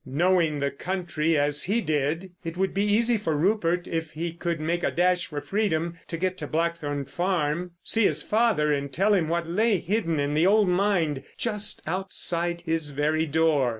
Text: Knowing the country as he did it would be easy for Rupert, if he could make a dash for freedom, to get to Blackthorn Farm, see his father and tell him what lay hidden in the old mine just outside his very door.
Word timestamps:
Knowing 0.03 0.57
the 0.57 0.71
country 0.71 1.37
as 1.37 1.65
he 1.65 1.79
did 1.79 2.31
it 2.43 2.57
would 2.57 2.73
be 2.73 2.83
easy 2.83 3.17
for 3.17 3.37
Rupert, 3.37 3.87
if 3.87 4.09
he 4.13 4.33
could 4.33 4.59
make 4.59 4.81
a 4.81 4.89
dash 4.89 5.27
for 5.27 5.39
freedom, 5.41 5.99
to 6.07 6.17
get 6.17 6.39
to 6.39 6.47
Blackthorn 6.47 7.05
Farm, 7.05 7.73
see 7.83 8.05
his 8.05 8.23
father 8.23 8.73
and 8.73 8.91
tell 8.91 9.13
him 9.13 9.27
what 9.29 9.47
lay 9.47 9.77
hidden 9.77 10.19
in 10.19 10.33
the 10.33 10.47
old 10.47 10.67
mine 10.69 11.23
just 11.37 11.83
outside 11.85 12.61
his 12.65 12.89
very 12.89 13.27
door. 13.27 13.69